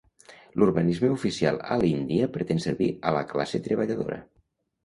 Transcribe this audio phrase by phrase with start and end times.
[0.61, 4.19] L'urbanisme oficial a l'Índia pretén servir a la classe treballadora.